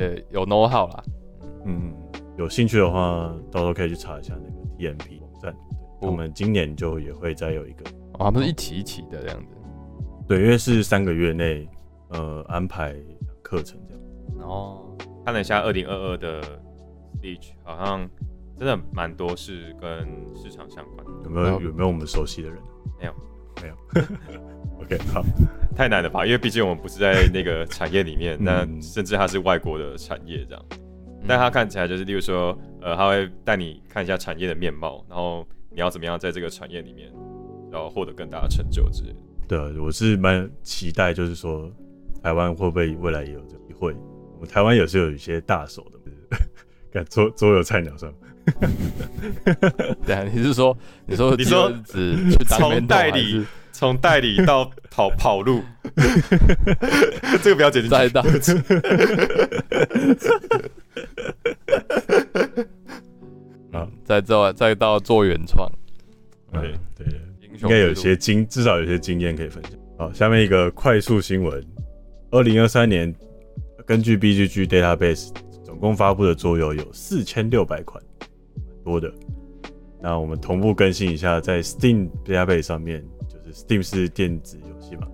[0.00, 1.04] 且有 know how 啦。
[1.66, 1.92] 嗯，
[2.38, 5.52] 有兴趣的话，到时候可以去查一下那个 TMP 网站，
[6.00, 7.84] 对哦他们今年就也会再有一个，
[8.14, 9.54] 哦，他们是一起一起的这样子。
[10.26, 11.68] 对，因为是三个月内
[12.08, 12.96] 呃安排
[13.42, 14.48] 课程这样。
[14.48, 16.40] 哦，看了一下二零二二的
[17.20, 18.08] Speech，好像
[18.56, 22.58] 真的蛮多是跟市场相关的，有没有有没有我们熟悉的人？
[22.98, 23.12] 没有，
[23.62, 23.74] 没有。
[24.80, 25.22] OK，好，
[25.76, 26.24] 太难了吧？
[26.24, 30.64] 因为毕竟我们不是在那个产业里面，嗯那甚至它是外国的产业这样。
[31.28, 37.12] 但它看起来就是，例如说，呃，他会带你看一下产业的面貌，然后你要怎么样在这个产业里面，
[37.70, 39.16] 然后获得更大的成就之类的。
[39.46, 41.70] 对啊，我是蛮期待，就是说
[42.22, 43.94] 台湾会不会未来也有这个机会？
[44.34, 45.98] 我们台湾也是有一些大手的，
[46.92, 48.12] 敢桌桌游菜鸟上，
[50.06, 50.76] 对啊，你是说
[51.06, 52.16] 你说你说只
[52.48, 55.62] 从代理从代理到跑 跑路，
[57.42, 57.88] 这个不要剪进去。
[57.90, 58.20] 再到。
[63.72, 65.70] 啊嗯，再到再到做原创，
[66.52, 66.60] 嗯
[66.96, 67.20] 对，对。
[67.62, 69.72] 应该有些经，至少有些经验可以分享。
[69.98, 71.62] 好，下面一个快速新闻：
[72.30, 73.14] 二零二三年，
[73.86, 75.49] 根据 BGG database 总
[75.80, 78.02] 共发布的桌游有四千六百款，
[78.84, 79.12] 多的。
[80.02, 85.06] 那我们同步更新一下，在 Steam database 上面，就是 Steam 是电子游戏嘛，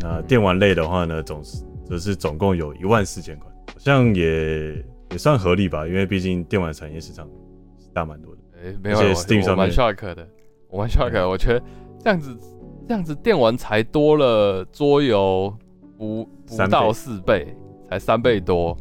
[0.00, 4.74] 那电玩类的话呢，总是则是总共有一万四千款，好像也
[5.10, 7.26] 也算合理吧，因为毕竟电玩产业市场
[7.78, 8.40] 是大蛮多的。
[8.62, 10.28] 哎，没有，Steam 上面 shock 的，
[10.68, 11.28] 我蛮 shock 的。
[11.28, 11.62] 我觉得
[11.98, 12.36] 这样子
[12.86, 15.54] 这样子电玩才多了桌游
[15.96, 17.56] 不不到四倍，
[17.88, 18.76] 才三倍多，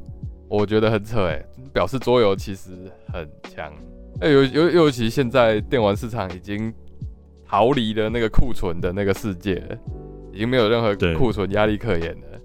[0.53, 2.69] 我觉得很扯哎，表示桌游其实
[3.11, 3.73] 很强。
[4.21, 6.71] 哎，尤尤尤其现在电玩市场已经
[7.43, 9.77] 逃离了那个库存的那个世界了，
[10.31, 12.39] 已经没有任何库存压力可言了。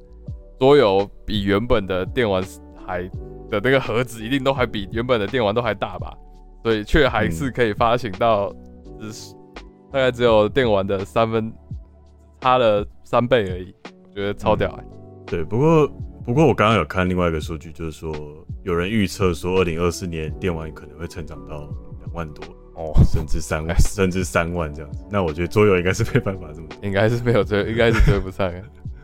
[0.58, 2.42] 桌游比原本的电玩
[2.86, 3.02] 还
[3.50, 6.16] 的那个盒子一定都还比原本的电玩都还大吧？
[6.62, 8.50] 所以却还是可以发行到
[8.98, 9.34] 只是
[9.92, 11.52] 大概只有电玩的三分，
[12.40, 13.74] 差了三倍而已，
[14.08, 14.84] 我觉得超屌哎、
[15.26, 15.86] 对，不过
[16.28, 18.14] 不过我刚刚有看另外一个数据，就是说
[18.62, 21.60] 有人预测说，二零二四年电玩可能会成长到
[22.00, 25.02] 两万多，哦，甚至三 甚至三万这样子。
[25.10, 26.78] 那我觉得桌游应该是没办法这么多。
[26.82, 28.62] 应该是没有追， 应该是追不上的。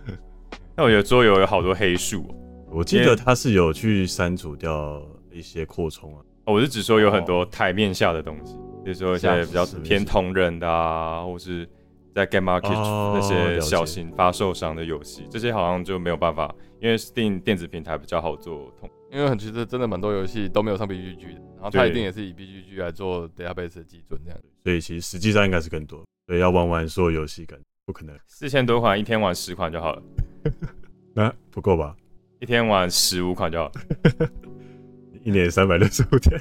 [0.76, 2.34] 但我觉得桌游有好多黑数哦、
[2.68, 11.66] 我记得它是有去删除掉一些扩充啊，哦我是只说有很多台面下的东西，比如说一些比较偏同人的啊，或是
[12.14, 16.54] 在 Game Market 哦那些小型发售商的游戏，这些好像就没有办法，
[16.85, 18.90] 因为 Steam 电子平台比较好做同。
[19.11, 24.38] 因为很其实真的蛮多游戏都没有上 BGG 的，然后它一定也是以 BGG 来做 database 的基准这样。
[24.62, 26.05] 所以其实实际上应该是更多。
[26.27, 30.03] 所以要玩完所有游戏，感不可能，四千多款，一天玩十款就好了，
[31.14, 31.97] 那不够吧？
[32.40, 34.29] 一天玩十五款就好了。
[35.23, 36.38] 一年三百六十五天，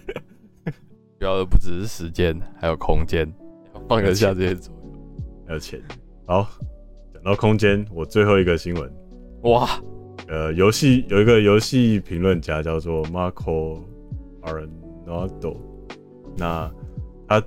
[1.20, 3.34] 需要的不只是时间，还有空间，
[3.88, 4.82] 放得下这些左右。
[5.48, 5.82] 还有钱。
[6.26, 6.50] 好，
[7.14, 8.94] 讲到空间，我最后一个新闻，
[9.44, 9.70] 哇，
[10.34, 13.82] 呃，游戏有一个游戏评论家叫做 Marco
[14.42, 15.58] Arnaldo，
[16.36, 16.72] 那
[17.28, 17.44] 他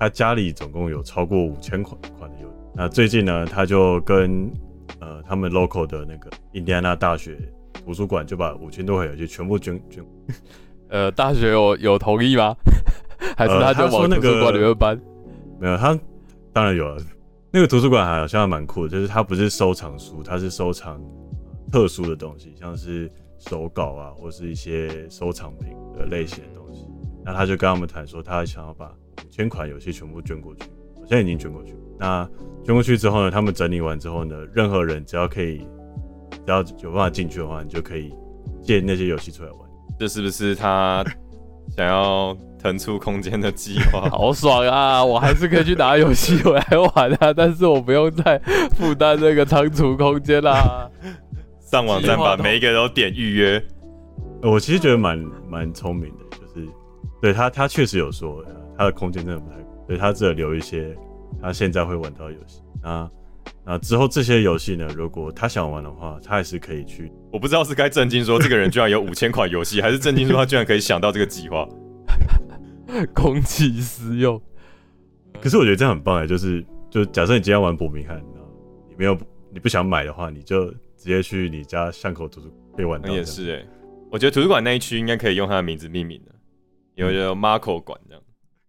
[0.00, 2.54] 他家里总共有超过五千款款的游戏。
[2.74, 4.50] 那最近呢，他就跟
[4.98, 7.38] 呃他们 local 的那个印第安纳大学
[7.72, 10.04] 图书馆就把五千多款游戏全部捐捐。
[10.90, 12.56] 呃，大学有有同意吗？
[13.36, 15.00] 还是呃他就往图书馆里面搬？
[15.60, 15.96] 没有，他
[16.52, 17.00] 当然有了。
[17.52, 21.00] 那个图书馆好像蛮酷的，就是它不是收藏书，它是收藏呃
[21.70, 26.86] 特殊的东西，像是手稿啊，或是一些收藏品的类型的东西。
[27.24, 30.62] 那他就跟他们谈说，他想要把五千款游戏全部捐过去，
[30.96, 31.74] 好像已经捐过去。
[31.98, 32.28] 那
[32.64, 35.58] 捐过去之后呢，他们整理完之后呢，任何人只要可以
[36.30, 38.14] 只要有办法进去的话，你就可以
[38.62, 39.60] 借那些游戏出来玩。
[39.98, 41.04] 这是不是他
[41.76, 44.08] 想要腾出空间的计划？
[44.10, 45.04] 好爽啊！
[45.04, 48.38] 我还是可以去拿游戏回来玩啊，但是我不用再
[48.76, 50.88] 负担这个仓储空间啦。
[51.70, 53.62] 上网站把每一个都点预约。
[54.40, 56.66] 我其实觉得蛮蛮聪明的，就是
[57.20, 58.42] 对他他确实有说
[58.76, 60.96] 他的空间真的不太，所以他只有留一些
[61.42, 63.10] 他现在会玩到游戏啊。
[63.66, 67.12] 那之后这些游戏呢，如果他想玩的话，他还是可以去。
[67.30, 71.68] 我不知道是该震惊说这个人居然有五千款游戏， 还是震惊说他居然可以想到这个计划，
[73.12, 74.40] 公器私用。
[75.38, 78.18] 可是我觉得这样很棒哎，就是就假设你今天玩伯明翰，
[78.88, 79.18] 你没有
[79.52, 80.72] 你不想买的话，你就。
[81.08, 83.08] 直接去你家巷口图书馆可以玩到。
[83.08, 83.66] 也是哎，
[84.10, 86.34] 我觉得图书馆那一区应该可以用它的名字命名的，
[86.96, 88.22] 因为叫 Marco 馆这样，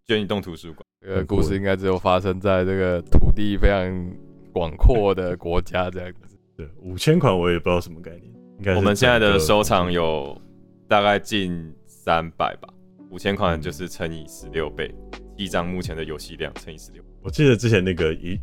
[0.07, 0.81] 捐移动图书馆。
[1.01, 4.09] 这个故事应该只有发生在这个土地非常
[4.53, 6.37] 广阔的国家这样子。
[6.55, 8.33] 对，五千款我也不知道什么概念。
[8.59, 10.41] 应该我们现在的收藏有
[10.87, 12.69] 大概近三百吧，
[13.09, 14.89] 五千款就是乘以十六倍，
[15.35, 17.03] 一张目前的游戏量乘以十六。
[17.21, 18.39] 我记得之前那个 E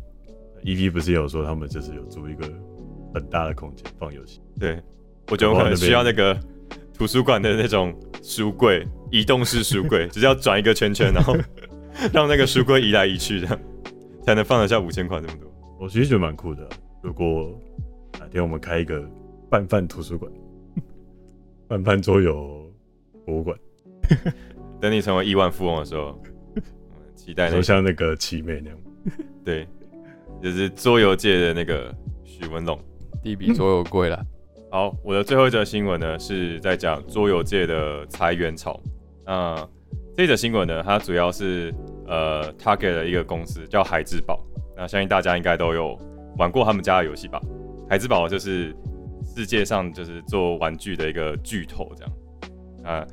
[0.61, 2.47] E V 不是有说他们就是有租一个。
[3.13, 4.81] 很大的空间放游戏，对
[5.29, 6.37] 我觉得我可能需要那个
[6.93, 11.35] 图书馆的那种书柜，移动式书柜， 只是要转一个圈圈，然后
[12.13, 13.59] 让那个书柜移来移去，这样
[14.23, 15.51] 才能放得下五千块这么多。
[15.79, 16.67] 我其实觉得蛮酷的。
[17.01, 17.59] 如果
[18.19, 19.03] 哪天我们开一个
[19.49, 20.31] 拌饭图书馆，
[21.67, 22.71] 拌饭桌游
[23.25, 23.57] 博物馆，
[24.79, 26.19] 等你成为亿万富翁的时候，
[27.15, 28.79] 期待就像那个奇美那样，
[29.43, 29.67] 对，
[30.41, 31.93] 就是桌游界的那个
[32.23, 32.79] 许文龙。
[33.23, 34.25] 地比桌游贵了。
[34.69, 38.79] 好，我的最后一则新闻呢，是在讲桌游界的裁员潮。
[39.25, 39.55] 那
[40.15, 41.73] 这则新闻呢，它主要是
[42.05, 44.43] 呃，target 的一个公司叫海之宝。
[44.75, 45.97] 那相信大家应该都有
[46.37, 47.41] 玩过他们家的游戏吧？
[47.89, 48.75] 海之宝就是
[49.35, 52.13] 世界上就是做玩具的一个巨头，这样。
[52.83, 53.07] 啊，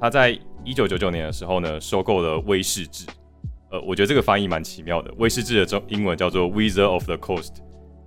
[0.00, 0.30] 他在
[0.64, 3.06] 一九九九年的时候呢，收购了威士治。
[3.70, 5.12] 呃，我觉得这个翻译蛮奇妙的。
[5.18, 7.56] 威士治的中英文叫做 Wizard of the Coast，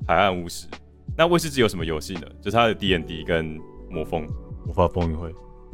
[0.07, 0.65] 海岸巫师。
[1.17, 2.27] 那威士忌有什么游戏呢？
[2.39, 4.27] 就是它的 D N D 跟魔风
[4.65, 5.33] 魔法风云会，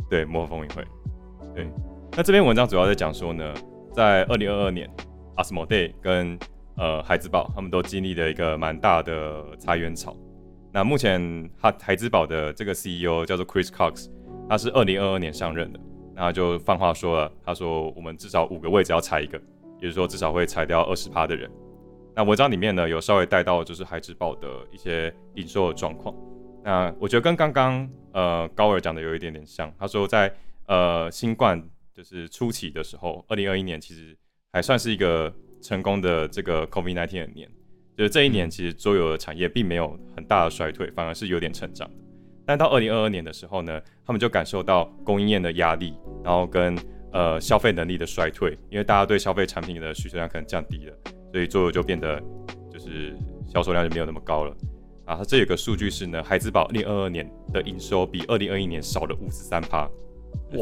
[0.09, 0.85] 对魔法风云会，
[1.53, 1.67] 对。
[2.15, 3.53] 那这篇文章主要在讲说呢，
[3.91, 4.89] 在二零二二年，
[5.35, 6.39] 阿斯莫 day 跟
[6.77, 10.15] 呃孩之宝他们都经历了一个蛮大的裁员潮。
[10.71, 11.21] 那目前
[11.57, 14.09] 海海之宝的这个 C E O 叫做 Chris Cox，
[14.47, 15.79] 他是二零二二年上任的，
[16.15, 19.37] 那就放话说了，他说我们至少五个位置要裁一个，
[19.79, 21.51] 也就是说至少会裁掉二十趴的人。
[22.15, 26.15] 那文章里面呢，有稍微带到就是海之宝的一些营收的状况。
[26.63, 29.73] 那我觉得跟刚刚呃高尔讲的有一点点像。
[29.79, 30.31] 他说在
[30.67, 31.61] 呃新冠
[31.93, 34.15] 就是初期的时候，二零二一年其实
[34.51, 37.49] 还算是一个成功的这个 COVID-19 的年，
[37.97, 41.95] 就是这一年其实桌游的产业并没有很大的衰退，反而是有点成长的。
[42.45, 46.77] 但到二零二二年的时候呢，他们就感受到供应链的压力，然后跟
[47.11, 50.95] 呃消费能力的衰退，因为大家对消费产品的需求量可能降低了。
[51.33, 52.21] 所以桌游就变得
[52.71, 53.17] 就是
[53.47, 54.55] 销售量就没有那么高了
[55.05, 55.15] 啊。
[55.15, 59.89] 它这有个数据是呢，海之宝二零二二年的营收比二零二一年少了五十三趴，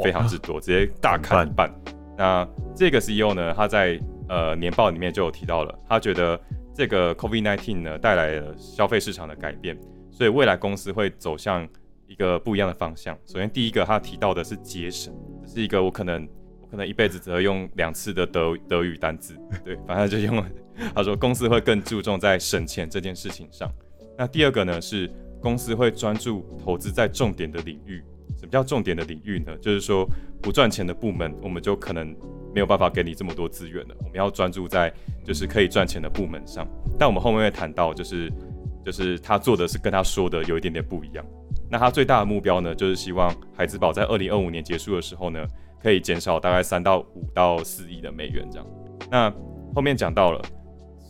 [0.02, 1.70] 非常之多，直接大砍一半。
[2.18, 6.40] 那这个 CEO 呢，他在呃年报里面就有提到了，他觉得
[6.74, 9.78] 这个 COVID-19 呢带来了消费市场的改变，
[10.10, 11.68] 所以未来公司会走向
[12.08, 13.14] 一个不一样的方向。
[13.26, 16.26] 首先第一个他提到的是节省，这是一个我可能。
[16.72, 20.48] 可能一辈子只会用两次的德德语单字， 对，反正就用了。
[20.96, 23.70] 他说公司会更注重在省钱这件事情上。
[24.18, 28.02] 那第二个呢是公司会专注投资在重点的领域。
[28.38, 29.56] 什么叫重点的领域呢？
[29.58, 30.08] 就是说
[30.42, 32.16] 不赚钱的部门，我们就可能
[32.56, 33.96] 没有办法给你这么多资源了。
[34.00, 34.92] 我们要专注在
[35.26, 36.66] 就是可以赚钱的部门上。
[36.98, 38.32] 但我们后面会谈到，就是
[38.86, 41.26] 就是他做的是跟他说的有一点点不一样。
[41.70, 45.46] 那他最大的目标呢，就是希望海之宝在二零二五年结束的时候呢。
[45.82, 48.68] 可以减少大概三到五到四亿的美元这样。
[49.10, 49.34] 那
[49.76, 50.42] 后面讲到了，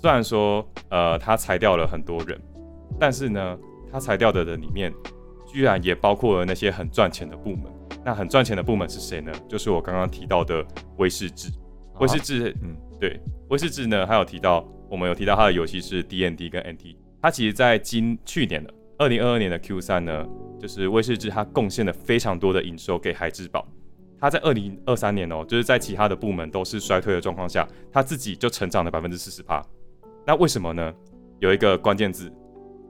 [0.01, 2.39] 虽然说呃他裁掉了很多人，
[2.99, 3.57] 但是呢
[3.91, 4.93] 他裁掉的人里面，
[5.45, 7.71] 居然也包括了那些很赚钱的部门。
[8.03, 9.31] 那很赚钱的部门是谁呢？
[9.47, 10.65] 就是我刚刚提到的
[10.97, 11.53] 威士忌。
[11.99, 13.19] 威士忌，嗯，对，
[13.49, 16.97] 威士忌呢，还有提到我们有提到他的游戏是 D N D 跟 N T。
[17.21, 20.25] 他其实在今去年的二零二二年的 Q 三呢，
[20.59, 23.67] 就是威士忌他贡献了非常多的营收给海之宝。
[24.21, 29.65] 他在二零二三年哦，就是在其他的部门都是衰退的状况下，他自己就成长了百分之四十八。
[30.27, 30.93] 那为什么呢？
[31.39, 32.31] 有一个关键字，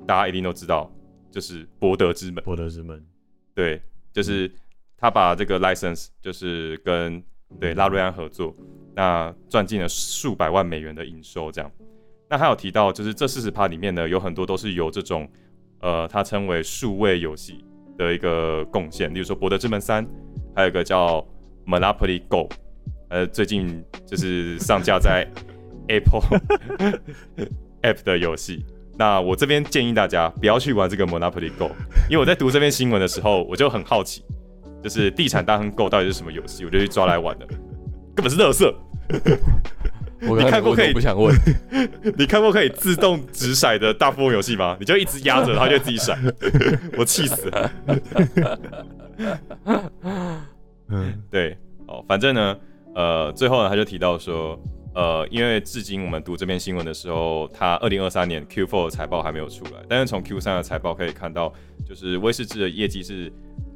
[0.05, 0.91] 大家一定都知道，
[1.31, 2.43] 就是博德之门。
[2.43, 3.01] 博德之门，
[3.55, 4.51] 对，就是
[4.97, 7.23] 他把这个 license 就是跟
[7.61, 8.53] 对拉瑞安合作，
[8.93, 11.49] 那赚进了数百万美元的营收。
[11.49, 11.71] 这样，
[12.29, 15.25] 那还有提到，就是这四十趴里面呢，有很多都是由这种
[15.79, 17.63] 呃，他称为数位游戏
[17.97, 20.05] 的一个贡献，例如说《博德之门三》，
[20.55, 21.25] 还有一个叫
[21.65, 22.49] Monopoly Go，
[23.09, 25.27] 呃，最近就是上架在
[25.87, 26.21] Apple
[27.83, 28.65] App 的游戏。
[28.97, 31.71] 那我这边建议大家不要去玩这个 Monopoly Go，
[32.09, 34.23] 因为我在读这篇新闻的时候，我就很好奇，
[34.83, 37.45] 就是地产大亨 Go 到底是什么游戏，我就去抓来玩的，
[38.15, 38.73] 根本是乐色。
[40.27, 41.35] 我你看过可以不想问，
[42.15, 44.77] 你看过可以自动直骰的大富翁游戏吗？
[44.79, 46.15] 你就一直压着，它就自己骰，
[46.95, 47.71] 我气死了。
[50.87, 51.57] 嗯，对，
[51.87, 52.57] 哦，反正呢，
[52.95, 54.59] 呃，最后呢，他就提到说，
[54.93, 61.53] 呃，因为至今我们读这篇新闻的时候，他二零二三年 Q4 的财报还没有出来，但是从 Q 三的财报可以看到，
[61.85, 63.31] 就是威士忌的业绩是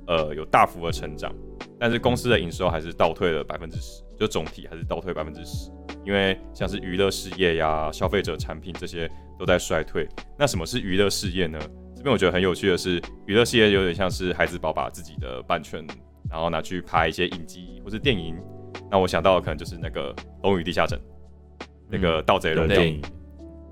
[0.08, 1.34] 呃有大幅的成长，
[1.80, 5.72] 但是公司的营收还是倒退了百分之十，就总体还是倒退百分之十，
[6.06, 9.10] 因为像是娱乐事业呀、消费者产品这些
[9.40, 10.06] 都在衰退。
[10.38, 11.58] 那什么是娱乐事业呢？
[12.06, 15.84] 这边我觉得很有趣的是，娱乐事业有点像是孩子宝把自己的版权，
[16.30, 18.36] 然后拿去拍一些影集或是电影。
[18.92, 20.96] 那我想到的可能就是那个《龙与地下城》，
[21.90, 23.02] 那个盗贼的电影。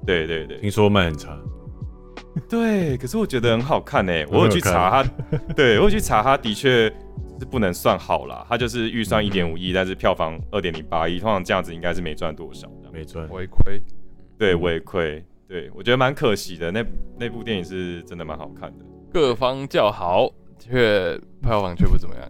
[0.04, 1.38] 对对对，听说卖很差，
[2.50, 4.12] 对，可是我觉得很好看呢。
[4.32, 5.10] 我有去查它，
[5.56, 6.92] 对我有去查，它的确
[7.38, 8.44] 是不能算好啦。
[8.50, 13.80] 它就是预算一点五亿，但是票房二点零八亿，通常这样子应该是没赚多少，没赚，违亏。
[14.40, 15.24] 对，违亏。
[15.54, 16.72] 对我觉得蛮可惜的。
[16.72, 16.84] 那
[17.20, 20.28] 那部电影是真的蛮好看的，各方叫好，
[20.58, 22.28] 却票房却不怎么样。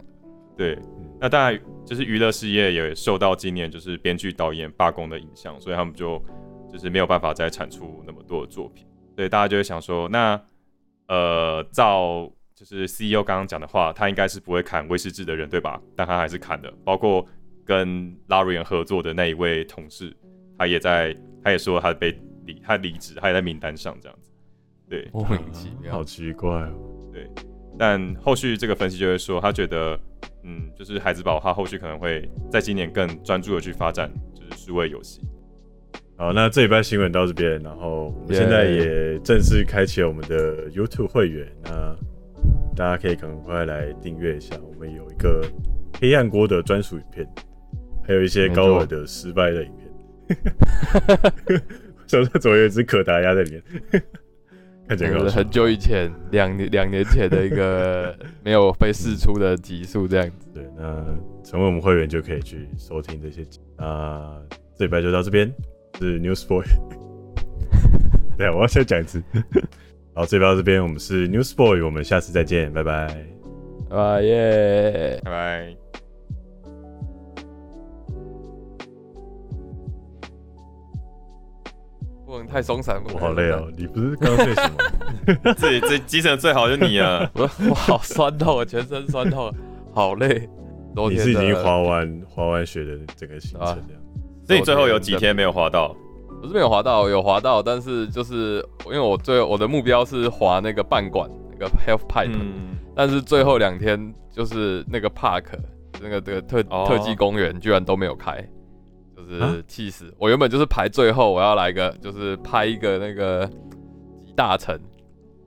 [0.58, 0.78] 对，
[1.22, 6.22] 那当然就是娱乐事业也受到今年就是编剧导演罢工的影响，所以他们就
[6.70, 8.86] 就是没有办法再产出那么多的作品。
[9.16, 10.38] 所以大家就会想说，那
[11.08, 15.82] 呃，照就是 CEO 刚刚讲的话，他应该是不会砍威士忌的人，对吧？
[15.96, 17.26] 但他还是砍的，包括
[17.64, 20.14] 跟拉瑞恩合作的那一位同事，
[20.58, 22.12] 他也在，他也说他被
[22.46, 24.32] 离，他离职，他也在名单上这样子。
[24.90, 26.74] 对，莫名其妙，好奇怪哦。
[27.12, 27.30] 对，
[27.78, 30.00] 但后续这个分析就会说，他觉得，
[30.44, 35.22] 嗯，就是孩子宝，他后续可能会在今年更专注的去发展，就是数位游戏。
[36.16, 41.96] 好，那这一班新闻到这边，然后我们现在也正式开启了我们的 YouTube 会员，那
[42.76, 45.44] 大家可以赶快来订阅一下，我们有一个
[46.00, 47.28] 黑暗锅的专属影片，
[48.06, 49.90] 还有一些高尔的失败的影片，
[52.08, 53.64] 手上总有一只可达鸭在里面，
[54.88, 60.48] 看起来是很久以前两年两年前的一个没有被试出的集数这样子。
[60.54, 61.06] 对，那
[61.44, 63.60] 成为我们会员就可以去收听这些集。
[63.78, 64.42] 那
[64.78, 65.54] 这一拜就到这边。
[66.00, 66.64] 是 Newsboy，
[68.36, 69.22] 对，我要先讲一次。
[70.16, 73.16] 好，这边到这边，我们是 Newsboy，我们下次再见，拜拜，
[73.90, 75.83] 拜耶，拜拜。
[82.46, 83.72] 太松散，我好累哦。
[83.78, 85.54] 你不是刚睡醒吗？
[85.58, 87.30] 这这精神最好就你啊！
[87.34, 89.54] 我 我好酸痛，全身酸痛，
[89.94, 90.50] 好累。
[91.10, 94.02] 你是已经滑完滑完雪的整个行程这样。
[94.46, 95.96] 所以最后有几天没有滑到？
[96.42, 102.38] 不是没有滑到，有滑到，但是就是因为我最我的目标是滑那个半管那个 half pipe，
[102.96, 105.46] 但是最后两天就是那个 park
[106.02, 108.46] 那个这个特特技公园居然都没有开，
[109.28, 110.14] 就是气死！
[110.18, 113.46] 我原本就是排最后，我要来个就是拍一个那个
[114.26, 114.78] 集大成，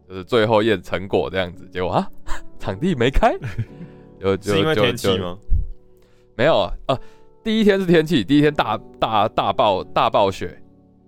[0.08, 2.08] 就是最后验成果这样子，结果啊，
[2.58, 3.36] 场地没开，
[4.20, 5.36] 就就是因为天气吗？
[6.36, 6.72] 没有啊。
[6.86, 6.98] 啊。
[7.44, 10.60] 第一天是天气，第一天大大大暴大暴雪，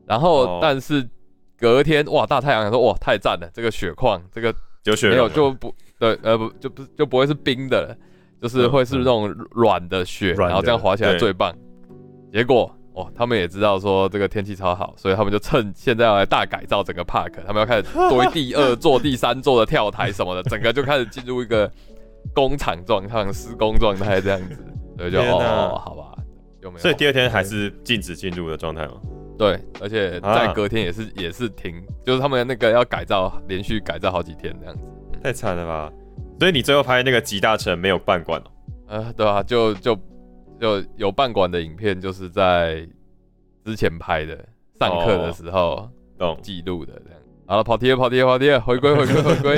[0.06, 1.04] 然后但是
[1.58, 4.54] 隔天哇大太阳，说哇太赞了，这个雪况这个
[4.84, 7.96] 有雪没有就不对呃不就不就不会是冰的了，
[8.40, 11.52] 就是会是那种软的雪，然后这样滑起来最棒。
[12.32, 21.70] 结果哦他们也知道说这个天气超好，所以他们就趁现在要来大改造整个 park，他们要开始堆第二座、第三座的跳台什么的，整个就开始进入一个
[22.34, 24.56] 工厂状态、施工状态这样子，
[24.96, 26.04] 所以就哦好吧。
[26.60, 28.94] 有没有所以第二天还是禁止进入的状态吗？
[29.38, 34.82] 对，而且在隔天也是也是停，就是他们那个要改造，连续改造好几天这样子，
[35.22, 35.92] 太惨了吧？
[36.40, 38.50] 所以你最后拍那个集大成没有半管哦？
[38.88, 39.96] 呃，对啊，就就
[40.60, 42.86] 就有半管的影片，就是在
[43.64, 44.36] 之前拍的，
[44.78, 45.90] 上课的时候
[46.42, 47.20] 记录的这样。
[47.46, 49.56] 好了，跑题了，跑题了，跑题了，回归，回归，回归。